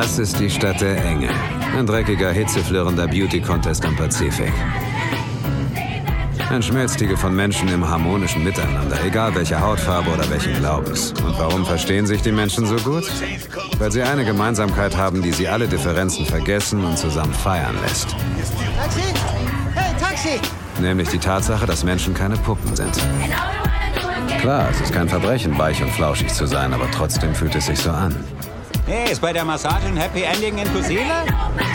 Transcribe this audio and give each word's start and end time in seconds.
Das 0.00 0.16
ist 0.16 0.38
die 0.38 0.48
Stadt 0.48 0.80
der 0.80 1.04
Engel. 1.04 1.30
Ein 1.76 1.84
dreckiger, 1.84 2.30
hitzeflirrender 2.30 3.08
Beauty-Contest 3.08 3.84
am 3.84 3.96
Pazifik. 3.96 4.52
Ein 6.48 6.62
Schmelztiegel 6.62 7.16
von 7.16 7.34
Menschen 7.34 7.68
im 7.68 7.86
harmonischen 7.86 8.44
Miteinander, 8.44 8.96
egal 9.04 9.34
welche 9.34 9.60
Hautfarbe 9.60 10.10
oder 10.10 10.30
welchen 10.30 10.54
Glaubens. 10.54 11.12
Und 11.24 11.36
warum 11.36 11.66
verstehen 11.66 12.06
sich 12.06 12.22
die 12.22 12.30
Menschen 12.30 12.64
so 12.64 12.76
gut? 12.76 13.10
Weil 13.80 13.90
sie 13.90 14.02
eine 14.02 14.24
Gemeinsamkeit 14.24 14.96
haben, 14.96 15.20
die 15.20 15.32
sie 15.32 15.48
alle 15.48 15.66
Differenzen 15.66 16.24
vergessen 16.24 16.84
und 16.84 16.96
zusammen 16.96 17.34
feiern 17.34 17.74
lässt. 17.82 18.14
Taxi? 18.76 19.00
Hey, 19.74 19.94
Taxi! 19.98 20.40
Nämlich 20.80 21.08
die 21.08 21.18
Tatsache, 21.18 21.66
dass 21.66 21.82
Menschen 21.82 22.14
keine 22.14 22.36
Puppen 22.36 22.76
sind. 22.76 22.96
Klar, 24.40 24.68
es 24.70 24.80
ist 24.80 24.92
kein 24.92 25.08
Verbrechen, 25.08 25.58
weich 25.58 25.82
und 25.82 25.90
flauschig 25.90 26.32
zu 26.32 26.46
sein, 26.46 26.72
aber 26.72 26.88
trotzdem 26.92 27.34
fühlt 27.34 27.56
es 27.56 27.66
sich 27.66 27.80
so 27.80 27.90
an. 27.90 28.14
Hey, 28.88 29.12
ist 29.12 29.20
bei 29.20 29.34
der 29.34 29.44
Massage 29.44 29.86
ein 29.86 29.98
Happy 29.98 30.22
Ending 30.22 30.56
inklusive? 30.56 31.02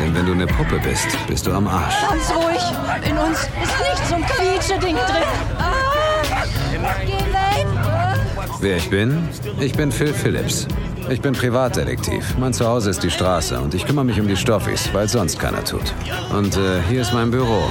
Denn 0.02 0.16
wenn 0.16 0.26
du 0.26 0.32
eine 0.32 0.48
Puppe 0.48 0.80
bist, 0.80 1.06
bist 1.28 1.46
du 1.46 1.52
am 1.52 1.68
Arsch. 1.68 1.94
Ganz 2.10 2.32
ruhig. 2.32 3.08
In 3.08 3.16
uns 3.20 3.38
ist 3.38 3.50
nicht 3.52 4.08
so 4.10 4.16
ein 4.16 4.26
Quietsche-Ding 4.26 4.96
drin. 4.96 5.24
Ah, 5.60 6.44
geh 7.06 7.12
weg. 7.12 7.68
Wer 8.60 8.78
ich 8.78 8.90
bin? 8.90 9.30
Ich 9.60 9.74
bin 9.74 9.92
Phil 9.92 10.12
Phillips. 10.12 10.68
Ich 11.08 11.22
bin 11.22 11.34
Privatdetektiv. 11.34 12.36
Mein 12.40 12.52
Zuhause 12.52 12.90
ist 12.90 13.04
die 13.04 13.12
Straße 13.12 13.60
und 13.60 13.76
ich 13.76 13.86
kümmere 13.86 14.06
mich 14.06 14.20
um 14.20 14.28
die 14.28 14.38
Stoffis, 14.38 14.90
weil 14.92 15.08
sonst 15.08 15.38
keiner 15.38 15.64
tut. 15.64 15.94
Und 16.36 16.58
äh, 16.58 16.82
hier 16.90 17.02
ist 17.02 17.14
mein 17.14 17.30
Büro. 17.30 17.70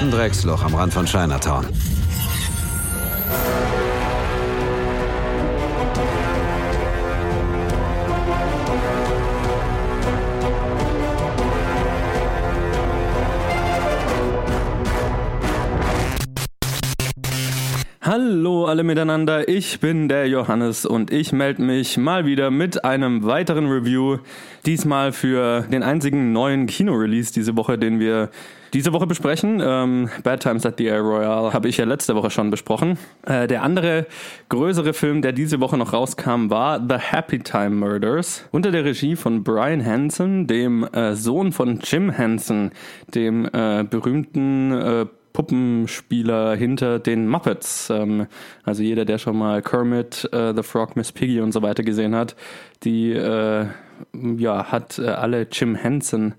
Ein 0.00 0.10
Drecksloch 0.10 0.64
am 0.64 0.74
Rand 0.74 0.92
von 0.92 1.06
Chinatown. 1.06 1.68
Hallo 18.12 18.66
alle 18.66 18.84
miteinander, 18.84 19.48
ich 19.48 19.80
bin 19.80 20.06
der 20.06 20.28
Johannes 20.28 20.84
und 20.84 21.10
ich 21.10 21.32
melde 21.32 21.62
mich 21.62 21.96
mal 21.96 22.26
wieder 22.26 22.50
mit 22.50 22.84
einem 22.84 23.24
weiteren 23.24 23.70
Review. 23.70 24.18
Diesmal 24.66 25.12
für 25.12 25.62
den 25.62 25.82
einzigen 25.82 26.30
neuen 26.30 26.66
Kino-Release 26.66 27.32
diese 27.32 27.56
Woche, 27.56 27.78
den 27.78 28.00
wir 28.00 28.28
diese 28.74 28.92
Woche 28.92 29.06
besprechen. 29.06 29.62
Ähm, 29.64 30.10
Bad 30.24 30.40
Times 30.40 30.66
at 30.66 30.76
the 30.76 30.84
Air 30.84 31.00
Royale 31.00 31.54
habe 31.54 31.70
ich 31.70 31.78
ja 31.78 31.86
letzte 31.86 32.14
Woche 32.14 32.28
schon 32.28 32.50
besprochen. 32.50 32.98
Äh, 33.24 33.46
der 33.46 33.62
andere 33.62 34.06
größere 34.50 34.92
Film, 34.92 35.22
der 35.22 35.32
diese 35.32 35.60
Woche 35.60 35.78
noch 35.78 35.94
rauskam, 35.94 36.50
war 36.50 36.86
The 36.86 36.96
Happy 36.98 37.38
Time 37.38 37.70
Murders 37.70 38.44
unter 38.50 38.70
der 38.72 38.84
Regie 38.84 39.16
von 39.16 39.42
Brian 39.42 39.82
Hansen, 39.82 40.46
dem 40.46 40.84
äh, 40.84 41.14
Sohn 41.14 41.50
von 41.50 41.80
Jim 41.82 42.10
Henson, 42.10 42.72
dem 43.14 43.48
äh, 43.54 43.84
berühmten 43.84 44.72
äh, 44.72 45.06
Puppenspieler 45.32 46.54
hinter 46.56 46.98
den 46.98 47.28
Muppets. 47.28 47.90
Ähm, 47.90 48.26
also 48.64 48.82
jeder, 48.82 49.04
der 49.04 49.18
schon 49.18 49.36
mal 49.36 49.62
Kermit, 49.62 50.28
äh, 50.32 50.54
The 50.54 50.62
Frog, 50.62 50.96
Miss 50.96 51.12
Piggy 51.12 51.40
und 51.40 51.52
so 51.52 51.62
weiter 51.62 51.82
gesehen 51.82 52.14
hat, 52.14 52.36
die 52.82 53.12
äh, 53.12 53.66
ja, 54.36 54.72
hat 54.72 54.98
äh, 54.98 55.08
alle 55.08 55.46
Jim 55.50 55.74
Henson 55.74 56.34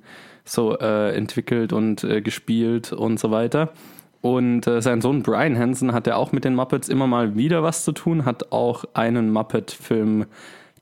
so 0.46 0.78
äh, 0.78 1.16
entwickelt 1.16 1.74
und 1.74 2.04
äh, 2.04 2.22
gespielt 2.22 2.92
und 2.92 3.20
so 3.20 3.32
weiter. 3.32 3.74
Und 4.22 4.68
äh, 4.68 4.82
sein 4.82 5.02
Sohn 5.02 5.22
Brian 5.22 5.56
Henson 5.56 5.94
hat 5.94 6.08
ja 6.08 6.16
auch 6.16 6.32
mit 6.32 6.46
den 6.46 6.56
Muppets 6.56 6.88
immer 6.88 7.08
mal 7.08 7.36
wieder 7.36 7.62
was 7.62 7.84
zu 7.84 7.92
tun, 7.92 8.26
hat 8.26 8.52
auch 8.54 8.86
einen 8.94 9.32
Muppet-Film 9.32 10.26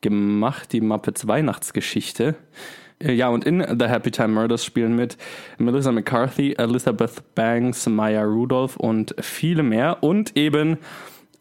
gemacht, 0.01 0.73
die 0.73 0.81
Muppets 0.81 1.27
Weihnachtsgeschichte. 1.27 2.35
Äh, 3.01 3.13
ja, 3.13 3.29
und 3.29 3.45
in 3.45 3.65
The 3.79 3.87
Happy 3.87 4.11
Time 4.11 4.29
Murders 4.29 4.63
spielen 4.63 4.95
mit 4.95 5.17
Melissa 5.57 5.91
McCarthy, 5.91 6.53
Elizabeth 6.57 7.23
Banks, 7.35 7.87
Maya 7.87 8.23
Rudolph 8.23 8.77
und 8.77 9.15
viele 9.19 9.63
mehr 9.63 9.97
und 10.01 10.37
eben 10.37 10.77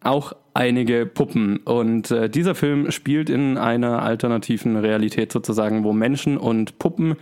auch 0.02 0.32
einige 0.54 1.06
Puppen. 1.06 1.58
Und 1.58 2.10
äh, 2.10 2.28
dieser 2.28 2.54
Film 2.54 2.90
spielt 2.90 3.30
in 3.30 3.58
einer 3.58 4.02
alternativen 4.02 4.76
Realität 4.76 5.30
sozusagen, 5.32 5.84
wo 5.84 5.92
Menschen 5.92 6.38
und 6.38 6.78
Puppen 6.78 7.16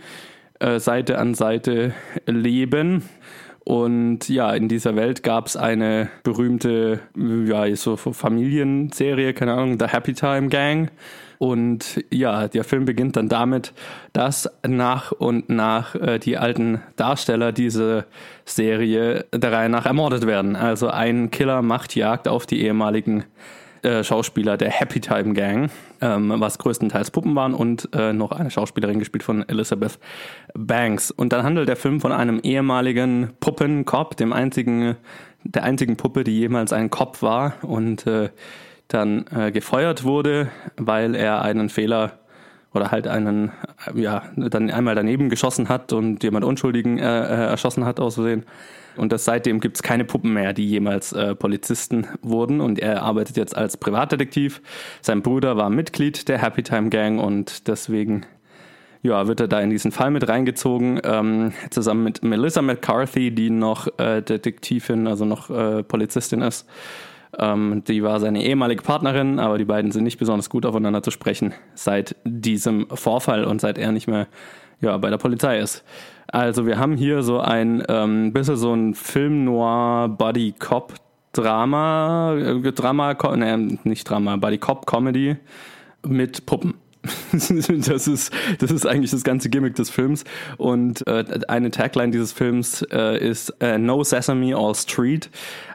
äh, 0.59 0.79
Seite 0.79 1.19
an 1.19 1.33
Seite 1.33 1.93
leben. 2.25 3.03
Und 3.69 4.29
ja, 4.29 4.51
in 4.55 4.67
dieser 4.67 4.95
Welt 4.95 5.21
gab 5.21 5.45
es 5.45 5.55
eine 5.55 6.09
berühmte, 6.23 7.01
ja, 7.15 7.75
so 7.75 7.97
Familienserie, 7.97 9.35
keine 9.35 9.53
Ahnung, 9.53 9.77
The 9.79 9.85
Happy 9.85 10.13
Time 10.13 10.47
Gang. 10.47 10.89
Und 11.37 12.03
ja, 12.09 12.47
der 12.47 12.63
Film 12.63 12.85
beginnt 12.85 13.15
dann 13.15 13.29
damit, 13.29 13.73
dass 14.11 14.49
nach 14.67 15.11
und 15.11 15.49
nach 15.49 15.93
äh, 15.93 16.17
die 16.17 16.39
alten 16.39 16.81
Darsteller 16.95 17.51
diese 17.51 18.07
Serie 18.43 19.27
der 19.31 19.51
Reihe 19.51 19.69
nach 19.69 19.85
ermordet 19.85 20.25
werden. 20.25 20.55
Also 20.55 20.87
ein 20.87 21.29
Killer 21.29 21.61
macht 21.61 21.95
Jagd 21.95 22.27
auf 22.27 22.47
die 22.47 22.63
ehemaligen 22.63 23.25
äh, 23.81 24.03
Schauspieler 24.03 24.57
der 24.57 24.69
Happy 24.71 24.99
Time 24.99 25.33
Gang, 25.33 25.69
ähm, 26.01 26.33
was 26.37 26.57
größtenteils 26.57 27.11
Puppen 27.11 27.35
waren 27.35 27.53
und 27.53 27.89
äh, 27.93 28.13
noch 28.13 28.31
eine 28.31 28.51
Schauspielerin 28.51 28.99
gespielt 28.99 29.23
von 29.23 29.47
Elizabeth 29.47 29.99
Banks. 30.53 31.11
Und 31.11 31.33
dann 31.33 31.43
handelt 31.43 31.69
der 31.69 31.75
Film 31.75 32.01
von 32.01 32.11
einem 32.11 32.39
ehemaligen 32.41 33.31
Puppenkopf, 33.39 34.15
dem 34.15 34.33
einzigen, 34.33 34.97
der 35.43 35.63
einzigen 35.63 35.97
Puppe, 35.97 36.23
die 36.23 36.37
jemals 36.37 36.73
ein 36.73 36.89
Kopf 36.89 37.21
war 37.21 37.53
und 37.61 38.05
äh, 38.07 38.29
dann 38.89 39.25
äh, 39.27 39.51
gefeuert 39.51 40.03
wurde, 40.03 40.49
weil 40.77 41.15
er 41.15 41.41
einen 41.41 41.69
Fehler 41.69 42.19
oder 42.73 42.91
halt 42.91 43.07
einen, 43.07 43.51
ja, 43.95 44.23
dann 44.35 44.69
einmal 44.69 44.95
daneben 44.95 45.29
geschossen 45.29 45.69
hat 45.69 45.93
und 45.93 46.23
jemand 46.23 46.45
Unschuldigen 46.45 46.97
äh, 46.97 47.03
äh, 47.03 47.49
erschossen 47.49 47.85
hat 47.85 47.99
aus 47.99 48.15
Versehen. 48.15 48.45
Und 48.95 49.11
das 49.11 49.23
seitdem 49.23 49.59
gibt 49.59 49.77
es 49.77 49.83
keine 49.83 50.03
Puppen 50.03 50.33
mehr, 50.33 50.51
die 50.53 50.67
jemals 50.67 51.13
äh, 51.13 51.33
Polizisten 51.35 52.07
wurden. 52.21 52.59
Und 52.59 52.79
er 52.79 53.03
arbeitet 53.03 53.37
jetzt 53.37 53.55
als 53.55 53.77
Privatdetektiv. 53.77 54.61
Sein 55.01 55.21
Bruder 55.21 55.55
war 55.55 55.69
Mitglied 55.69 56.27
der 56.27 56.41
Happy 56.41 56.63
Time 56.63 56.89
Gang 56.89 57.19
und 57.21 57.67
deswegen 57.67 58.25
ja, 59.01 59.27
wird 59.27 59.39
er 59.39 59.47
da 59.47 59.61
in 59.61 59.69
diesen 59.69 59.91
Fall 59.91 60.11
mit 60.11 60.27
reingezogen, 60.27 60.99
ähm, 61.03 61.53
zusammen 61.69 62.03
mit 62.03 62.23
Melissa 62.23 62.61
McCarthy, 62.61 63.31
die 63.31 63.49
noch 63.49 63.87
äh, 63.97 64.21
Detektivin, 64.21 65.07
also 65.07 65.23
noch 65.23 65.49
äh, 65.49 65.83
Polizistin 65.83 66.41
ist. 66.41 66.67
Ähm, 67.37 67.83
die 67.87 68.03
war 68.03 68.19
seine 68.19 68.43
ehemalige 68.43 68.81
Partnerin, 68.81 69.39
aber 69.39 69.57
die 69.57 69.65
beiden 69.65 69.91
sind 69.91 70.03
nicht 70.03 70.17
besonders 70.17 70.49
gut 70.49 70.65
aufeinander 70.65 71.03
zu 71.03 71.11
sprechen 71.11 71.53
seit 71.75 72.15
diesem 72.23 72.87
Vorfall 72.89 73.43
und 73.43 73.61
seit 73.61 73.77
er 73.77 73.91
nicht 73.91 74.07
mehr 74.07 74.27
ja, 74.81 74.97
bei 74.97 75.09
der 75.09 75.17
Polizei 75.17 75.59
ist. 75.59 75.83
Also 76.27 76.65
wir 76.65 76.77
haben 76.77 76.95
hier 76.95 77.23
so 77.23 77.39
ein 77.39 77.83
ähm, 77.87 78.33
bisschen 78.33 78.55
so 78.55 78.73
ein 78.73 78.93
Film 78.93 79.45
Noir 79.45 80.09
Buddy 80.09 80.53
Cop 80.57 80.93
Drama, 81.33 82.35
äh, 82.35 82.71
Drama, 82.71 83.15
ne, 83.35 83.77
nicht 83.83 84.09
Drama, 84.09 84.35
Buddy 84.37 84.57
Cop 84.57 84.85
Comedy 84.85 85.37
mit 86.05 86.45
Puppen. 86.45 86.75
das 87.31 88.07
ist, 88.07 88.33
das 88.59 88.71
ist 88.71 88.85
eigentlich 88.85 89.11
das 89.11 89.23
ganze 89.23 89.49
Gimmick 89.49 89.75
des 89.75 89.89
Films. 89.89 90.23
Und 90.57 91.05
äh, 91.07 91.23
eine 91.47 91.71
Tagline 91.71 92.11
dieses 92.11 92.31
Films 92.31 92.81
äh, 92.91 93.17
ist 93.17 93.53
äh, 93.59 93.77
No 93.77 94.03
Sesame 94.03 94.55
All 94.55 94.75
Street. 94.75 95.29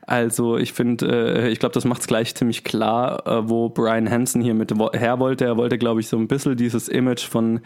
Also 0.07 0.59
ich 0.59 0.73
finde, 0.73 1.07
äh, 1.07 1.49
ich 1.49 1.59
glaube, 1.59 1.73
das 1.73 1.85
macht 1.85 2.03
es 2.03 2.07
gleich 2.07 2.35
ziemlich 2.35 2.65
klar, 2.65 3.27
äh, 3.27 3.49
wo 3.49 3.69
Brian 3.69 4.11
Hansen 4.11 4.43
hier 4.43 4.55
mit 4.55 4.73
her 4.93 5.19
wollte. 5.19 5.45
Er 5.45 5.57
wollte, 5.57 5.79
glaube 5.79 6.01
ich, 6.01 6.09
so 6.09 6.19
ein 6.19 6.29
bisschen 6.29 6.57
dieses 6.57 6.89
Image 6.89 7.27
von 7.27 7.61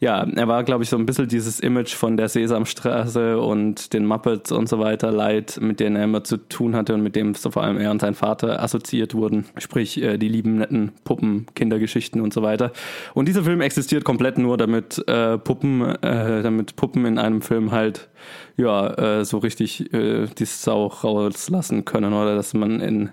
ja, 0.00 0.22
er 0.22 0.48
war, 0.48 0.64
glaube 0.64 0.82
ich, 0.82 0.88
so 0.88 0.96
ein 0.96 1.04
bisschen 1.04 1.28
dieses 1.28 1.60
Image 1.60 1.94
von 1.94 2.16
der 2.16 2.30
Sesamstraße 2.30 3.38
und 3.38 3.92
den 3.92 4.06
Muppets 4.06 4.50
und 4.50 4.66
so 4.66 4.78
weiter 4.78 5.12
leid, 5.12 5.58
mit 5.60 5.78
denen 5.78 5.96
er 5.96 6.04
immer 6.04 6.24
zu 6.24 6.38
tun 6.38 6.74
hatte 6.74 6.94
und 6.94 7.02
mit 7.02 7.16
dem 7.16 7.34
so 7.34 7.50
vor 7.50 7.62
allem 7.62 7.76
er 7.76 7.90
und 7.90 8.00
sein 8.00 8.14
Vater 8.14 8.62
assoziiert 8.62 9.14
wurden. 9.14 9.44
Sprich, 9.58 10.02
äh, 10.02 10.16
die 10.16 10.28
lieben, 10.28 10.56
netten 10.56 10.92
Puppen, 11.04 11.44
Kindergeschichten 11.54 12.22
und 12.22 12.32
so 12.32 12.40
weiter. 12.40 12.72
Und 13.12 13.28
dieser 13.28 13.44
Film 13.44 13.60
existiert 13.60 14.04
komplett 14.04 14.38
nur, 14.38 14.56
damit 14.56 15.06
äh, 15.06 15.36
Puppen, 15.36 15.82
äh, 15.82 16.42
damit 16.42 16.76
Puppen 16.76 17.04
in 17.04 17.18
einem 17.18 17.42
Film 17.42 17.70
halt 17.70 18.08
ja 18.56 19.18
äh, 19.20 19.24
so 19.26 19.36
richtig 19.36 19.92
äh, 19.92 20.28
die 20.38 20.46
Sau 20.46 20.86
rauslassen 20.86 21.84
können 21.84 22.14
oder 22.14 22.34
dass 22.36 22.54
man 22.54 22.80
in 22.80 23.10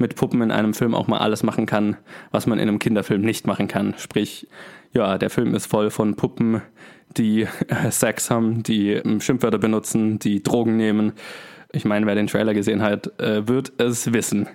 mit 0.00 0.16
Puppen 0.16 0.42
in 0.42 0.50
einem 0.50 0.74
Film 0.74 0.94
auch 0.94 1.06
mal 1.06 1.18
alles 1.18 1.42
machen 1.42 1.66
kann, 1.66 1.96
was 2.30 2.46
man 2.46 2.58
in 2.58 2.68
einem 2.68 2.78
Kinderfilm 2.78 3.22
nicht 3.22 3.46
machen 3.46 3.68
kann. 3.68 3.94
Sprich, 3.98 4.48
ja, 4.92 5.18
der 5.18 5.30
Film 5.30 5.54
ist 5.54 5.66
voll 5.66 5.90
von 5.90 6.16
Puppen, 6.16 6.62
die 7.16 7.42
äh, 7.68 7.90
Sex 7.90 8.30
haben, 8.30 8.62
die 8.62 8.92
ähm, 8.92 9.20
Schimpfwörter 9.20 9.58
benutzen, 9.58 10.18
die 10.18 10.42
Drogen 10.42 10.76
nehmen. 10.76 11.12
Ich 11.72 11.84
meine, 11.84 12.06
wer 12.06 12.14
den 12.14 12.26
Trailer 12.26 12.54
gesehen 12.54 12.82
hat, 12.82 13.20
äh, 13.20 13.46
wird 13.46 13.72
es 13.78 14.12
wissen. 14.12 14.48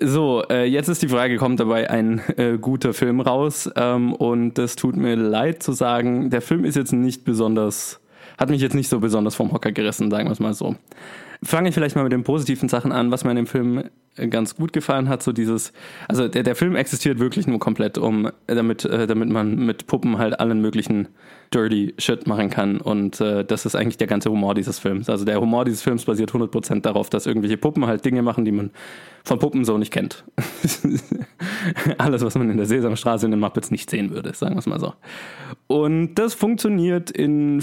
So, 0.00 0.42
äh, 0.48 0.64
jetzt 0.64 0.88
ist 0.88 1.02
die 1.02 1.08
Frage, 1.08 1.36
kommt 1.36 1.60
dabei 1.60 1.90
ein 1.90 2.22
guter 2.60 2.94
Film 2.94 3.20
raus? 3.20 3.70
Ähm, 3.76 4.14
und 4.14 4.58
es 4.58 4.74
tut 4.74 4.96
mir 4.96 5.16
leid 5.16 5.62
zu 5.62 5.72
sagen, 5.72 6.30
der 6.30 6.40
Film 6.40 6.64
ist 6.64 6.76
jetzt 6.76 6.92
nicht 6.92 7.24
besonders, 7.24 8.00
hat 8.38 8.48
mich 8.48 8.62
jetzt 8.62 8.74
nicht 8.74 8.88
so 8.88 9.00
besonders 9.00 9.34
vom 9.34 9.52
Hocker 9.52 9.70
gerissen, 9.70 10.10
sagen 10.10 10.28
wir 10.28 10.32
es 10.32 10.40
mal 10.40 10.54
so. 10.54 10.76
Fange 11.44 11.68
ich 11.68 11.74
vielleicht 11.74 11.96
mal 11.96 12.04
mit 12.04 12.12
den 12.12 12.22
positiven 12.22 12.68
Sachen 12.68 12.92
an. 12.92 13.10
Was 13.10 13.24
mir 13.24 13.30
in 13.30 13.36
dem 13.36 13.46
Film 13.46 13.84
ganz 14.16 14.56
gut 14.56 14.72
gefallen 14.72 15.08
hat, 15.08 15.22
so 15.22 15.32
dieses, 15.32 15.72
also 16.08 16.28
der, 16.28 16.42
der 16.42 16.54
Film 16.54 16.76
existiert 16.76 17.18
wirklich 17.18 17.46
nur 17.46 17.58
komplett, 17.58 17.96
um 17.96 18.30
damit, 18.46 18.84
äh, 18.84 19.06
damit 19.06 19.30
man 19.30 19.64
mit 19.64 19.86
Puppen 19.86 20.18
halt 20.18 20.38
allen 20.38 20.60
möglichen 20.60 21.08
dirty 21.54 21.94
Shit 21.98 22.26
machen 22.26 22.50
kann. 22.50 22.80
Und 22.80 23.20
äh, 23.20 23.44
das 23.44 23.66
ist 23.66 23.74
eigentlich 23.74 23.98
der 23.98 24.06
ganze 24.06 24.30
Humor 24.30 24.54
dieses 24.54 24.78
Films. 24.78 25.08
Also 25.08 25.24
der 25.24 25.40
Humor 25.40 25.64
dieses 25.64 25.82
Films 25.82 26.04
basiert 26.04 26.32
100% 26.32 26.80
darauf, 26.80 27.10
dass 27.10 27.26
irgendwelche 27.26 27.56
Puppen 27.56 27.86
halt 27.86 28.04
Dinge 28.04 28.22
machen, 28.22 28.44
die 28.44 28.52
man 28.52 28.70
von 29.24 29.38
Puppen 29.38 29.64
so 29.64 29.78
nicht 29.78 29.92
kennt. 29.92 30.24
Alles, 31.98 32.24
was 32.24 32.34
man 32.34 32.50
in 32.50 32.56
der 32.56 32.66
Sesamstraße 32.66 33.26
in 33.26 33.30
den 33.30 33.40
Muppets 33.40 33.70
nicht 33.70 33.88
sehen 33.88 34.10
würde, 34.10 34.34
sagen 34.34 34.54
wir 34.54 34.58
es 34.58 34.66
mal 34.66 34.80
so. 34.80 34.94
Und 35.68 36.16
das 36.16 36.34
funktioniert 36.34 37.10
in, 37.10 37.62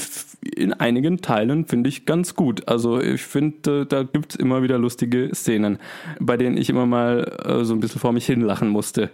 in 0.56 0.74
einigen 0.74 1.22
Teilen, 1.22 1.66
finde 1.66 1.90
ich, 1.90 2.06
ganz 2.06 2.36
gut. 2.36 2.68
Also 2.68 3.02
ich 3.02 3.22
finde, 3.22 3.86
da 3.86 4.04
gibt 4.04 4.34
es 4.34 4.36
immer 4.40 4.64
wieder 4.64 4.78
lustige 4.78 5.32
Szenen, 5.34 5.80
bei 6.20 6.38
denen 6.40 6.58
ich 6.58 6.70
immer 6.70 6.88
mal 6.88 7.32
äh, 7.46 7.64
so 7.64 7.74
ein 7.74 7.80
bisschen 7.80 8.02
vor 8.02 8.12
mich 8.12 8.26
hinlachen 8.26 8.70
musste. 8.70 9.12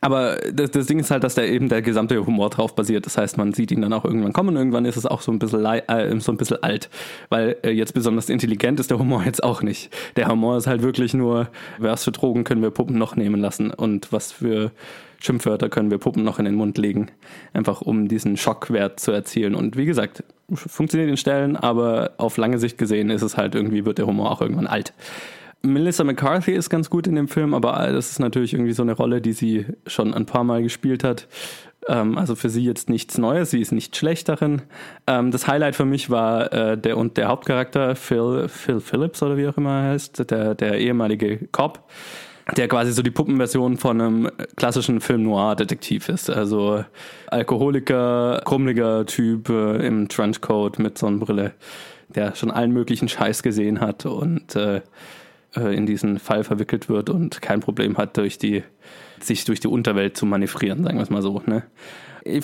Aber 0.00 0.38
das, 0.52 0.70
das, 0.70 0.86
Ding 0.86 0.98
ist 1.00 1.10
halt, 1.10 1.24
dass 1.24 1.34
da 1.34 1.42
eben 1.42 1.68
der 1.68 1.82
gesamte 1.82 2.24
Humor 2.24 2.50
drauf 2.50 2.74
basiert. 2.74 3.06
Das 3.06 3.18
heißt, 3.18 3.36
man 3.36 3.52
sieht 3.52 3.72
ihn 3.72 3.82
dann 3.82 3.92
auch 3.92 4.04
irgendwann 4.04 4.32
kommen 4.32 4.56
irgendwann 4.56 4.84
ist 4.84 4.96
es 4.96 5.06
auch 5.06 5.20
so 5.20 5.32
ein 5.32 5.38
bisschen, 5.38 5.64
äh, 5.64 6.20
so 6.20 6.32
ein 6.32 6.38
bisschen 6.38 6.62
alt. 6.62 6.88
Weil 7.28 7.56
äh, 7.62 7.70
jetzt 7.70 7.94
besonders 7.94 8.28
intelligent 8.28 8.80
ist 8.80 8.90
der 8.90 8.98
Humor 8.98 9.22
jetzt 9.26 9.42
auch 9.42 9.62
nicht. 9.62 9.94
Der 10.16 10.28
Humor 10.28 10.56
ist 10.56 10.66
halt 10.66 10.82
wirklich 10.82 11.14
nur, 11.14 11.48
was 11.78 12.04
für 12.04 12.12
Drogen 12.12 12.44
können 12.44 12.62
wir 12.62 12.70
Puppen 12.70 12.96
noch 12.96 13.16
nehmen 13.16 13.40
lassen 13.40 13.70
und 13.70 14.12
was 14.12 14.32
für 14.32 14.70
Schimpfwörter 15.20 15.68
können 15.68 15.90
wir 15.90 15.98
Puppen 15.98 16.22
noch 16.22 16.38
in 16.38 16.44
den 16.44 16.54
Mund 16.54 16.78
legen. 16.78 17.10
Einfach 17.52 17.80
um 17.80 18.06
diesen 18.06 18.36
Schockwert 18.36 19.00
zu 19.00 19.10
erzielen. 19.10 19.56
Und 19.56 19.76
wie 19.76 19.86
gesagt, 19.86 20.22
funktioniert 20.54 21.10
in 21.10 21.16
Stellen, 21.16 21.56
aber 21.56 22.12
auf 22.18 22.36
lange 22.36 22.58
Sicht 22.58 22.78
gesehen 22.78 23.10
ist 23.10 23.22
es 23.22 23.36
halt 23.36 23.56
irgendwie, 23.56 23.84
wird 23.84 23.98
der 23.98 24.06
Humor 24.06 24.30
auch 24.30 24.40
irgendwann 24.40 24.68
alt. 24.68 24.92
Melissa 25.62 26.04
McCarthy 26.04 26.52
ist 26.52 26.70
ganz 26.70 26.88
gut 26.88 27.06
in 27.06 27.16
dem 27.16 27.28
Film, 27.28 27.52
aber 27.52 27.72
das 27.92 28.10
ist 28.10 28.20
natürlich 28.20 28.54
irgendwie 28.54 28.72
so 28.72 28.82
eine 28.82 28.92
Rolle, 28.92 29.20
die 29.20 29.32
sie 29.32 29.66
schon 29.86 30.14
ein 30.14 30.26
paar 30.26 30.44
Mal 30.44 30.62
gespielt 30.62 31.02
hat. 31.02 31.26
Ähm, 31.88 32.16
also 32.16 32.34
für 32.36 32.48
sie 32.48 32.64
jetzt 32.64 32.88
nichts 32.88 33.18
Neues, 33.18 33.50
sie 33.50 33.60
ist 33.60 33.72
nicht 33.72 33.96
schlecht 33.96 34.28
darin. 34.28 34.62
Ähm, 35.06 35.30
das 35.30 35.48
Highlight 35.48 35.74
für 35.74 35.84
mich 35.84 36.10
war 36.10 36.52
äh, 36.52 36.78
der 36.78 36.96
und 36.96 37.16
der 37.16 37.28
Hauptcharakter 37.28 37.96
Phil, 37.96 38.48
Phil 38.48 38.80
Phillips 38.80 39.22
oder 39.22 39.36
wie 39.36 39.48
auch 39.48 39.56
immer 39.56 39.82
er 39.82 39.92
heißt, 39.92 40.30
der, 40.30 40.54
der 40.54 40.78
ehemalige 40.78 41.48
Cop 41.50 41.88
der 42.56 42.68
quasi 42.68 42.92
so 42.92 43.02
die 43.02 43.10
Puppenversion 43.10 43.76
von 43.76 44.00
einem 44.00 44.30
klassischen 44.56 45.00
Film 45.00 45.24
Noir-Detektiv 45.24 46.08
ist. 46.08 46.30
Also 46.30 46.84
Alkoholiker, 47.26 48.40
krummeliger 48.44 49.04
Typ 49.06 49.50
äh, 49.50 49.86
im 49.86 50.08
Trenchcoat 50.08 50.78
mit 50.78 50.96
Sonnenbrille, 50.96 51.52
der 52.08 52.34
schon 52.34 52.50
allen 52.50 52.72
möglichen 52.72 53.08
Scheiß 53.08 53.42
gesehen 53.42 53.80
hat 53.80 54.06
und 54.06 54.56
äh, 54.56 54.80
äh, 55.56 55.74
in 55.74 55.86
diesen 55.86 56.18
Fall 56.18 56.44
verwickelt 56.44 56.88
wird 56.88 57.10
und 57.10 57.42
kein 57.42 57.60
Problem 57.60 57.96
hat, 57.96 58.16
durch 58.16 58.38
die, 58.38 58.62
sich 59.20 59.44
durch 59.44 59.60
die 59.60 59.68
Unterwelt 59.68 60.16
zu 60.16 60.26
manövrieren, 60.26 60.84
sagen 60.84 60.98
wir 60.98 61.02
es 61.02 61.10
mal 61.10 61.22
so. 61.22 61.42
Ne? 61.46 61.64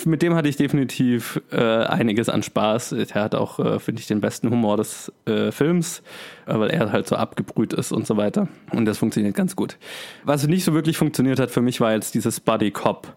Mit 0.05 0.21
dem 0.21 0.33
hatte 0.33 0.49
ich 0.49 0.55
definitiv 0.55 1.41
äh, 1.51 1.57
einiges 1.57 2.29
an 2.29 2.41
Spaß. 2.41 2.93
Er 2.93 3.23
hat 3.23 3.35
auch, 3.35 3.59
äh, 3.59 3.79
finde 3.79 4.01
ich, 4.01 4.07
den 4.07 4.21
besten 4.21 4.49
Humor 4.49 4.77
des 4.77 5.11
äh, 5.25 5.51
Films, 5.51 6.01
äh, 6.47 6.57
weil 6.57 6.69
er 6.71 6.91
halt 6.91 7.07
so 7.07 7.15
abgebrüht 7.15 7.73
ist 7.73 7.91
und 7.91 8.07
so 8.07 8.17
weiter. 8.17 8.47
Und 8.71 8.85
das 8.85 8.97
funktioniert 8.97 9.35
ganz 9.35 9.55
gut. 9.55 9.77
Was 10.23 10.47
nicht 10.47 10.63
so 10.63 10.73
wirklich 10.73 10.97
funktioniert 10.97 11.39
hat 11.39 11.51
für 11.51 11.61
mich, 11.61 11.81
war 11.81 11.93
jetzt 11.93 12.15
dieses 12.15 12.39
Buddy 12.39 12.71
Cop. 12.71 13.15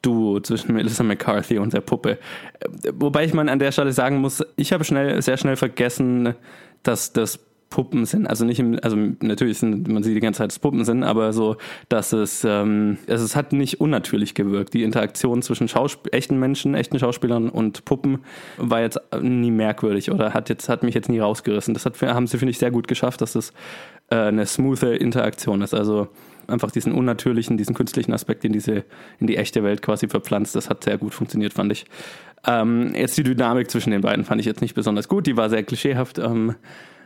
Duo 0.00 0.38
zwischen 0.38 0.74
Melissa 0.74 1.02
McCarthy 1.02 1.58
und 1.58 1.72
der 1.72 1.80
Puppe. 1.80 2.18
Äh, 2.60 2.68
wobei 2.94 3.24
ich 3.24 3.34
mal 3.34 3.48
an 3.48 3.58
der 3.58 3.72
Stelle 3.72 3.92
sagen 3.92 4.18
muss, 4.18 4.44
ich 4.56 4.72
habe 4.72 4.84
schnell, 4.84 5.20
sehr 5.22 5.36
schnell 5.36 5.56
vergessen, 5.56 6.34
dass 6.82 7.12
das 7.12 7.40
Puppen 7.70 8.06
sind. 8.06 8.26
Also 8.26 8.44
nicht 8.44 8.60
im, 8.60 8.78
also 8.82 8.96
natürlich 8.96 9.58
sind, 9.58 9.88
man 9.88 10.02
sieht 10.02 10.16
die 10.16 10.20
ganze 10.20 10.38
Zeit, 10.38 10.50
dass 10.50 10.58
Puppen 10.58 10.84
sind, 10.84 11.02
aber 11.02 11.32
so, 11.32 11.56
dass 11.88 12.12
es, 12.12 12.44
ähm, 12.44 12.98
also 13.08 13.24
es 13.24 13.36
hat 13.36 13.52
nicht 13.52 13.80
unnatürlich 13.80 14.34
gewirkt. 14.34 14.74
Die 14.74 14.82
Interaktion 14.82 15.42
zwischen 15.42 15.68
Schausp 15.68 16.12
echten 16.12 16.38
Menschen, 16.38 16.74
echten 16.74 16.98
Schauspielern 16.98 17.50
und 17.50 17.84
Puppen 17.84 18.20
war 18.56 18.80
jetzt 18.80 18.98
nie 19.20 19.50
merkwürdig 19.50 20.10
oder 20.10 20.32
hat 20.32 20.48
jetzt, 20.48 20.68
hat 20.68 20.82
mich 20.82 20.94
jetzt 20.94 21.08
nie 21.08 21.18
rausgerissen. 21.18 21.74
Das 21.74 21.84
hat, 21.84 22.00
haben 22.02 22.26
sie, 22.26 22.38
finde 22.38 22.50
ich, 22.50 22.58
sehr 22.58 22.70
gut 22.70 22.88
geschafft, 22.88 23.20
dass 23.20 23.34
es 23.34 23.52
äh, 24.10 24.16
eine 24.16 24.46
smooth 24.46 24.82
Interaktion 24.82 25.60
ist. 25.60 25.74
Also 25.74 26.08
einfach 26.46 26.70
diesen 26.70 26.92
unnatürlichen, 26.92 27.58
diesen 27.58 27.74
künstlichen 27.74 28.12
Aspekt 28.12 28.44
in 28.44 28.52
diese, 28.52 28.84
in 29.20 29.26
die 29.26 29.36
echte 29.36 29.62
Welt 29.62 29.82
quasi 29.82 30.08
verpflanzt. 30.08 30.56
Das 30.56 30.70
hat 30.70 30.84
sehr 30.84 30.96
gut 30.96 31.14
funktioniert, 31.14 31.52
fand 31.52 31.72
ich. 31.72 31.84
Ähm, 32.46 32.94
jetzt 32.94 33.18
die 33.18 33.22
Dynamik 33.22 33.70
zwischen 33.70 33.90
den 33.90 34.00
beiden 34.00 34.24
fand 34.24 34.40
ich 34.40 34.46
jetzt 34.46 34.62
nicht 34.62 34.74
besonders 34.74 35.08
gut. 35.08 35.26
Die 35.26 35.36
war 35.36 35.50
sehr 35.50 35.62
klischeehaft. 35.62 36.18
Ähm, 36.18 36.54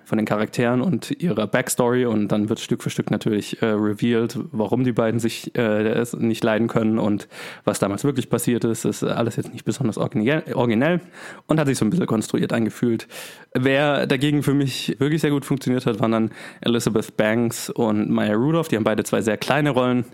von 0.04 0.19
den 0.19 0.26
Charakteren 0.26 0.81
und 0.81 1.10
ihrer 1.22 1.46
Backstory 1.46 2.06
und 2.06 2.28
dann 2.28 2.49
wird 2.49 2.60
Stück 2.60 2.82
für 2.82 2.90
Stück 2.90 3.10
natürlich 3.10 3.62
äh, 3.62 3.66
revealed, 3.66 4.38
warum 4.52 4.84
die 4.84 4.93
beiden 4.93 5.20
sich 5.20 5.54
äh, 5.56 6.04
nicht 6.19 6.44
leiden 6.44 6.69
können 6.69 6.99
und 6.99 7.28
was 7.64 7.78
damals 7.78 8.04
wirklich 8.04 8.28
passiert 8.28 8.64
ist. 8.64 8.84
Das 8.84 9.02
ist 9.02 9.08
alles 9.08 9.37
jetzt 9.37 9.52
nicht 9.52 9.64
besonders 9.64 9.99
originell 9.99 11.00
und 11.46 11.60
hat 11.60 11.66
sich 11.66 11.78
so 11.78 11.84
ein 11.84 11.90
bisschen 11.90 12.06
konstruiert 12.06 12.52
angefühlt. 12.52 13.08
Wer 13.54 14.06
dagegen 14.06 14.43
für 14.43 14.54
mich 14.54 14.96
wirklich 14.99 15.20
sehr 15.20 15.31
gut 15.31 15.44
funktioniert 15.44 15.87
hat, 15.87 16.00
waren 16.00 16.12
dann 16.12 16.31
Elizabeth 16.60 17.16
Banks 17.16 17.70
und 17.70 18.10
Maya 18.10 18.34
Rudolph. 18.34 18.69
Die 18.69 18.76
haben 18.76 18.84
beide 18.84 19.04
zwei 19.04 19.20
sehr 19.20 19.37
kleine 19.37 19.70
Rollen, 19.70 20.04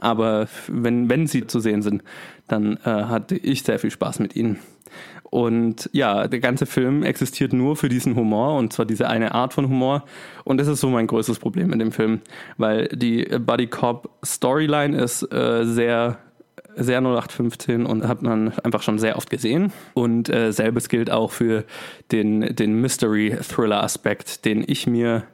aber 0.00 0.48
wenn, 0.68 1.08
wenn 1.08 1.26
sie 1.26 1.46
zu 1.46 1.60
sehen 1.60 1.82
sind, 1.82 2.02
dann 2.48 2.76
äh, 2.84 2.90
hatte 2.90 3.36
ich 3.36 3.62
sehr 3.62 3.78
viel 3.78 3.90
Spaß 3.90 4.18
mit 4.18 4.36
ihnen. 4.36 4.58
Und 5.32 5.88
ja, 5.92 6.28
der 6.28 6.40
ganze 6.40 6.66
Film 6.66 7.02
existiert 7.02 7.54
nur 7.54 7.76
für 7.76 7.88
diesen 7.88 8.16
Humor 8.16 8.58
und 8.58 8.72
zwar 8.74 8.84
diese 8.84 9.08
eine 9.08 9.34
Art 9.34 9.54
von 9.54 9.66
Humor. 9.66 10.04
Und 10.44 10.58
das 10.58 10.68
ist 10.68 10.80
so 10.80 10.90
mein 10.90 11.06
größtes 11.06 11.38
Problem 11.38 11.72
in 11.72 11.78
dem 11.78 11.90
Film, 11.90 12.20
weil 12.58 12.88
die 12.88 13.24
Buddy 13.24 13.66
Cop 13.68 14.10
Storyline 14.22 14.94
ist 14.96 15.22
äh, 15.32 15.64
sehr 15.64 16.18
sehr 16.74 17.00
0815 17.00 17.86
und 17.86 18.06
hat 18.06 18.22
man 18.22 18.52
einfach 18.58 18.82
schon 18.82 18.98
sehr 18.98 19.16
oft 19.16 19.30
gesehen. 19.30 19.72
Und 19.94 20.28
äh, 20.28 20.52
selbes 20.52 20.88
gilt 20.88 21.10
auch 21.10 21.30
für 21.30 21.64
den, 22.10 22.54
den 22.54 22.80
Mystery-Thriller-Aspekt, 22.80 24.44
den 24.44 24.64
ich 24.66 24.86
mir 24.86 25.24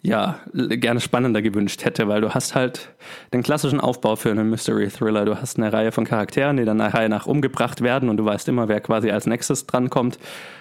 ja, 0.00 0.38
gerne 0.52 1.00
spannender 1.00 1.42
gewünscht 1.42 1.84
hätte, 1.84 2.06
weil 2.06 2.20
du 2.20 2.30
hast 2.30 2.54
halt 2.54 2.90
den 3.32 3.42
klassischen 3.42 3.80
Aufbau 3.80 4.14
für 4.14 4.30
einen 4.30 4.48
Mystery 4.48 4.88
Thriller. 4.88 5.24
Du 5.24 5.40
hast 5.40 5.58
eine 5.58 5.72
Reihe 5.72 5.90
von 5.90 6.04
Charakteren, 6.04 6.56
die 6.56 6.64
dann 6.64 6.76
nach 6.76 6.94
Reihe 6.94 7.08
nach 7.08 7.26
umgebracht 7.26 7.80
werden 7.80 8.08
und 8.08 8.16
du 8.16 8.24
weißt 8.24 8.48
immer, 8.48 8.68
wer 8.68 8.80
quasi 8.80 9.10
als 9.10 9.26
nächstes 9.26 9.66
drankommt. 9.66 10.18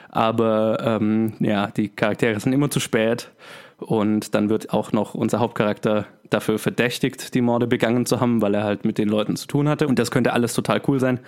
Aber 0.10 0.80
ähm, 0.84 1.34
ja, 1.40 1.68
die 1.68 1.90
Charaktere 1.90 2.40
sind 2.40 2.54
immer 2.54 2.72
zu 2.72 2.80
spät 2.80 3.30
und 3.78 4.34
dann 4.34 4.50
wird 4.50 4.74
auch 4.74 4.92
noch 4.92 5.14
unser 5.14 5.40
Hauptcharakter 5.40 6.06
dafür 6.30 6.58
verdächtigt, 6.58 7.36
die 7.36 7.42
Morde 7.42 7.68
begangen 7.68 8.06
zu 8.06 8.20
haben, 8.20 8.42
weil 8.42 8.56
er 8.56 8.64
halt 8.64 8.86
mit 8.86 8.98
den 8.98 9.08
Leuten 9.08 9.36
zu 9.36 9.48
tun 9.48 9.70
hatte. 9.70 9.88
Und 9.88 10.00
das 10.00 10.10
könnte 10.10 10.34
alles 10.34 10.54
total 10.54 10.82
cool 10.88 11.00
sein. 11.00 11.20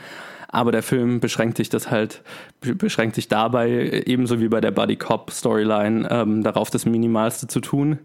Aber 0.51 0.71
der 0.71 0.81
Film 0.81 1.19
beschränkt 1.19 1.57
sich 1.57 1.69
das 1.69 1.91
halt, 1.91 2.23
beschränkt 2.59 3.15
sich 3.15 3.27
dabei, 3.27 4.03
ebenso 4.05 4.39
wie 4.39 4.47
bei 4.47 4.59
der 4.59 4.71
Buddy 4.71 4.95
Cop 4.95 5.29
Storyline, 5.31 6.07
ähm, 6.09 6.43
darauf 6.43 6.71
das 6.71 6.85
Minimalste 6.85 7.47
zu 7.47 7.61
tun, 7.61 7.99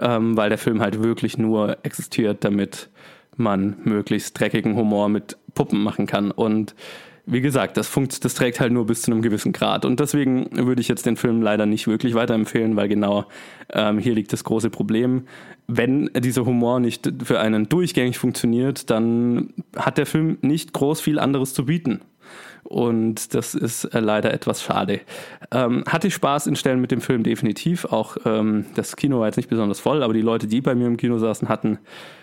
ähm, 0.00 0.36
weil 0.36 0.48
der 0.48 0.58
Film 0.58 0.80
halt 0.80 1.02
wirklich 1.02 1.38
nur 1.38 1.76
existiert, 1.82 2.44
damit 2.44 2.88
man 3.36 3.76
möglichst 3.84 4.38
dreckigen 4.38 4.76
Humor 4.76 5.08
mit 5.08 5.36
Puppen 5.54 5.82
machen 5.82 6.06
kann. 6.06 6.30
Und 6.30 6.76
wie 7.30 7.40
gesagt, 7.40 7.76
das, 7.76 7.88
funkt, 7.88 8.24
das 8.24 8.34
trägt 8.34 8.58
halt 8.58 8.72
nur 8.72 8.86
bis 8.86 9.02
zu 9.02 9.12
einem 9.12 9.22
gewissen 9.22 9.52
Grad. 9.52 9.84
Und 9.84 10.00
deswegen 10.00 10.48
würde 10.52 10.80
ich 10.80 10.88
jetzt 10.88 11.04
den 11.04 11.16
Film 11.16 11.42
leider 11.42 11.66
nicht 11.66 11.86
wirklich 11.86 12.14
weiterempfehlen, 12.14 12.74
weil 12.76 12.88
genau 12.88 13.26
ähm, 13.72 13.98
hier 13.98 14.14
liegt 14.14 14.32
das 14.32 14.44
große 14.44 14.70
Problem. 14.70 15.24
Wenn 15.66 16.10
dieser 16.16 16.46
Humor 16.46 16.80
nicht 16.80 17.10
für 17.22 17.40
einen 17.40 17.68
durchgängig 17.68 18.18
funktioniert, 18.18 18.88
dann 18.88 19.52
hat 19.76 19.98
der 19.98 20.06
Film 20.06 20.38
nicht 20.40 20.72
groß 20.72 21.00
viel 21.00 21.18
anderes 21.18 21.52
zu 21.52 21.66
bieten. 21.66 22.00
Und 22.64 23.34
das 23.34 23.54
ist 23.54 23.84
äh, 23.84 24.00
leider 24.00 24.32
etwas 24.32 24.62
schade. 24.62 25.00
Ähm, 25.50 25.84
hatte 25.88 26.08
ich 26.08 26.14
Spaß 26.14 26.46
in 26.46 26.56
Stellen 26.56 26.80
mit 26.80 26.90
dem 26.90 27.00
Film 27.00 27.22
definitiv. 27.22 27.86
Auch 27.86 28.16
ähm, 28.26 28.66
das 28.74 28.96
Kino 28.96 29.20
war 29.20 29.26
jetzt 29.26 29.36
nicht 29.36 29.48
besonders 29.48 29.80
voll, 29.80 30.02
aber 30.02 30.12
die 30.12 30.20
Leute, 30.20 30.46
die 30.46 30.60
bei 30.60 30.74
mir 30.74 30.86
im 30.86 30.96
Kino 30.96 31.18
saßen, 31.18 31.48
hatten 31.48 31.78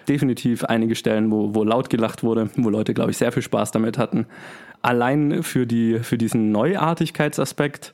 definitiv 0.07 0.63
einige 0.63 0.95
Stellen, 0.95 1.31
wo, 1.31 1.55
wo 1.55 1.63
laut 1.63 1.89
gelacht 1.89 2.23
wurde, 2.23 2.49
wo 2.57 2.69
Leute, 2.69 2.93
glaube 2.93 3.11
ich, 3.11 3.17
sehr 3.17 3.31
viel 3.31 3.43
Spaß 3.43 3.71
damit 3.71 3.97
hatten 3.97 4.27
allein 4.85 5.41
für, 5.43 5.65
die, 5.65 5.99
für 5.99 6.17
diesen 6.17 6.51
Neuartigkeitsaspekt 6.51 7.93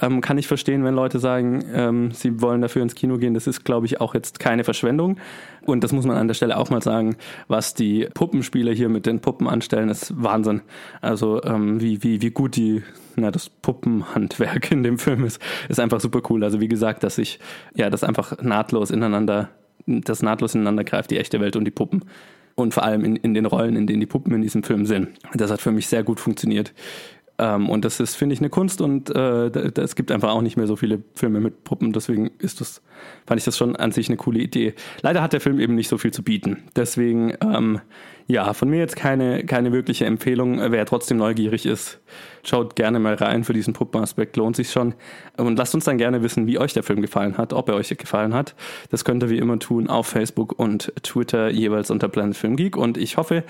ähm, 0.00 0.20
kann 0.20 0.38
ich 0.38 0.46
verstehen, 0.46 0.84
wenn 0.84 0.94
Leute 0.94 1.18
sagen, 1.18 1.64
ähm, 1.72 2.10
sie 2.12 2.40
wollen 2.40 2.60
dafür 2.60 2.82
ins 2.82 2.94
Kino 2.94 3.18
gehen. 3.18 3.34
Das 3.34 3.46
ist, 3.46 3.64
glaube 3.64 3.86
ich, 3.86 4.00
auch 4.00 4.14
jetzt 4.14 4.38
keine 4.38 4.64
Verschwendung. 4.64 5.18
Und 5.64 5.84
das 5.84 5.92
muss 5.92 6.06
man 6.06 6.16
an 6.16 6.28
der 6.28 6.34
Stelle 6.34 6.56
auch 6.56 6.70
mal 6.70 6.82
sagen, 6.82 7.16
was 7.48 7.74
die 7.74 8.08
Puppenspieler 8.14 8.72
hier 8.72 8.88
mit 8.88 9.06
den 9.06 9.20
Puppen 9.20 9.48
anstellen, 9.48 9.88
ist 9.88 10.12
Wahnsinn. 10.22 10.62
Also 11.00 11.42
ähm, 11.42 11.80
wie, 11.80 12.02
wie, 12.02 12.22
wie 12.22 12.30
gut 12.30 12.56
die, 12.56 12.82
na, 13.16 13.30
das 13.30 13.48
Puppenhandwerk 13.48 14.70
in 14.70 14.82
dem 14.82 14.98
Film 14.98 15.24
ist, 15.24 15.40
ist 15.68 15.80
einfach 15.80 16.00
super 16.00 16.22
cool. 16.30 16.44
Also 16.44 16.60
wie 16.60 16.68
gesagt, 16.68 17.02
dass 17.02 17.18
ich, 17.18 17.38
ja, 17.74 17.90
das 17.90 18.04
einfach 18.04 18.40
nahtlos 18.42 18.90
ineinander, 18.90 19.50
das 19.86 20.22
nahtlos 20.22 20.54
ineinander 20.54 20.84
greift, 20.84 21.10
die 21.10 21.18
echte 21.18 21.40
Welt 21.40 21.56
und 21.56 21.64
die 21.64 21.70
Puppen 21.70 22.04
und 22.58 22.74
vor 22.74 22.82
allem 22.82 23.04
in, 23.04 23.16
in 23.16 23.34
den 23.34 23.46
Rollen, 23.46 23.76
in 23.76 23.86
denen 23.86 24.00
die 24.00 24.06
Puppen 24.06 24.34
in 24.34 24.42
diesem 24.42 24.64
Film 24.64 24.84
sind. 24.84 25.10
Das 25.32 25.50
hat 25.50 25.60
für 25.60 25.70
mich 25.70 25.86
sehr 25.86 26.02
gut 26.02 26.18
funktioniert. 26.18 26.74
Ähm, 27.38 27.68
und 27.68 27.84
das 27.84 28.00
ist, 28.00 28.16
finde 28.16 28.34
ich, 28.34 28.40
eine 28.40 28.50
Kunst 28.50 28.80
und 28.80 29.10
äh, 29.10 29.46
es 29.80 29.94
gibt 29.94 30.10
einfach 30.10 30.30
auch 30.30 30.42
nicht 30.42 30.56
mehr 30.56 30.66
so 30.66 30.76
viele 30.76 31.02
Filme 31.14 31.40
mit 31.40 31.64
Puppen. 31.64 31.92
Deswegen 31.92 32.30
ist 32.38 32.60
das, 32.60 32.82
fand 33.26 33.38
ich 33.38 33.44
das 33.44 33.56
schon 33.56 33.76
an 33.76 33.92
sich 33.92 34.08
eine 34.08 34.16
coole 34.16 34.40
Idee. 34.40 34.74
Leider 35.02 35.22
hat 35.22 35.32
der 35.32 35.40
Film 35.40 35.60
eben 35.60 35.74
nicht 35.74 35.88
so 35.88 35.98
viel 35.98 36.12
zu 36.12 36.22
bieten. 36.22 36.64
Deswegen, 36.74 37.34
ähm, 37.40 37.80
ja, 38.30 38.52
von 38.52 38.68
mir 38.68 38.78
jetzt 38.78 38.94
keine, 38.94 39.42
keine 39.44 39.72
wirkliche 39.72 40.04
Empfehlung. 40.04 40.60
Wer 40.70 40.84
trotzdem 40.84 41.16
neugierig 41.16 41.64
ist, 41.64 41.98
schaut 42.44 42.76
gerne 42.76 42.98
mal 42.98 43.14
rein. 43.14 43.42
Für 43.42 43.54
diesen 43.54 43.72
Puppenaspekt 43.72 44.36
lohnt 44.36 44.54
sich 44.54 44.70
schon. 44.70 44.94
Und 45.38 45.56
lasst 45.56 45.74
uns 45.74 45.86
dann 45.86 45.96
gerne 45.96 46.22
wissen, 46.22 46.46
wie 46.46 46.58
euch 46.58 46.74
der 46.74 46.82
Film 46.82 47.00
gefallen 47.00 47.38
hat, 47.38 47.54
ob 47.54 47.70
er 47.70 47.74
euch 47.74 47.88
gefallen 47.88 48.34
hat. 48.34 48.54
Das 48.90 49.06
könnt 49.06 49.22
ihr 49.22 49.30
wie 49.30 49.38
immer 49.38 49.58
tun 49.58 49.88
auf 49.88 50.08
Facebook 50.08 50.58
und 50.58 50.92
Twitter 51.02 51.48
jeweils 51.48 51.90
unter 51.90 52.08
Planet 52.08 52.36
Film 52.36 52.56
Geek. 52.56 52.76
Und 52.76 52.98
ich 52.98 53.16
hoffe, 53.16 53.44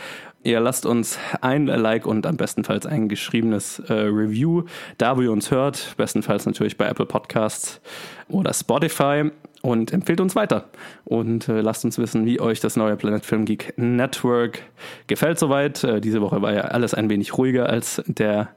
ihr 0.44 0.60
lasst 0.60 0.86
uns 0.86 1.18
ein 1.40 1.66
Like 1.66 2.06
und 2.06 2.24
am 2.24 2.36
bestenfalls 2.36 2.86
ein 2.86 3.08
geschriebenes 3.08 3.80
äh, 3.88 3.92
Review 3.92 4.62
da, 4.96 5.16
wo 5.16 5.22
ihr 5.22 5.32
uns 5.32 5.50
hört. 5.50 5.94
Bestenfalls 5.96 6.46
natürlich 6.46 6.76
bei 6.78 6.86
Apple 6.86 7.06
Podcasts 7.06 7.80
oder 8.28 8.54
Spotify 8.54 9.32
und 9.62 9.92
empfehlt 9.92 10.20
uns 10.20 10.36
weiter. 10.36 10.68
Und 11.04 11.48
äh, 11.48 11.60
lasst 11.60 11.84
uns 11.84 11.98
wissen, 11.98 12.26
wie 12.26 12.40
euch 12.40 12.60
das 12.60 12.76
neue 12.76 12.96
Planet 12.96 13.24
Film 13.24 13.44
Geek 13.44 13.74
Network 13.76 14.62
gefällt 15.06 15.38
soweit. 15.38 15.82
Äh, 15.84 16.00
diese 16.00 16.20
Woche 16.20 16.42
war 16.42 16.52
ja 16.52 16.62
alles 16.62 16.94
ein 16.94 17.10
wenig 17.10 17.36
ruhiger 17.36 17.68
als 17.68 18.02
der 18.06 18.50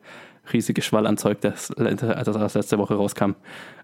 riesige 0.51 0.81
Schwall 0.81 1.05
an 1.05 1.17
Zeug, 1.17 1.39
das, 1.41 1.71
das 1.77 2.53
letzte 2.55 2.77
Woche 2.77 2.95
rauskam. 2.95 3.35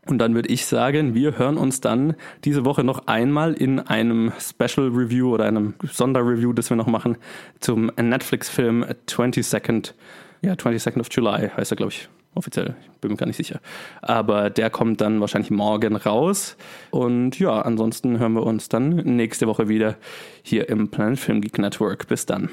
Und 0.07 0.19
dann 0.19 0.35
würde 0.35 0.49
ich 0.49 0.65
sagen, 0.65 1.13
wir 1.13 1.37
hören 1.37 1.57
uns 1.57 1.81
dann 1.81 2.15
diese 2.45 2.65
Woche 2.65 2.83
noch 2.83 3.07
einmal 3.07 3.53
in 3.53 3.79
einem 3.79 4.31
Special 4.39 4.87
Review 4.87 5.33
oder 5.33 5.45
einem 5.45 5.75
Sonderreview, 5.83 6.53
das 6.53 6.69
wir 6.69 6.77
noch 6.77 6.87
machen, 6.87 7.17
zum 7.59 7.91
Netflix-Film 7.95 8.85
22nd, 9.07 9.93
ja, 10.41 10.53
22nd 10.53 10.99
of 10.99 11.07
July 11.11 11.49
heißt 11.55 11.71
er, 11.71 11.77
glaube 11.77 11.91
ich 11.91 12.09
offiziell, 12.37 12.75
bin 13.01 13.11
mir 13.11 13.17
gar 13.17 13.25
nicht 13.25 13.37
sicher. 13.37 13.59
Aber 14.01 14.49
der 14.49 14.69
kommt 14.69 15.01
dann 15.01 15.19
wahrscheinlich 15.21 15.51
morgen 15.51 15.95
raus. 15.95 16.55
Und 16.91 17.39
ja, 17.39 17.61
ansonsten 17.61 18.19
hören 18.19 18.33
wir 18.33 18.43
uns 18.43 18.69
dann 18.69 18.95
nächste 18.95 19.47
Woche 19.47 19.67
wieder 19.67 19.95
hier 20.43 20.69
im 20.69 20.89
Planet 20.89 21.19
Film 21.19 21.41
Geek 21.41 21.57
Network. 21.57 22.07
Bis 22.07 22.25
dann. 22.25 22.49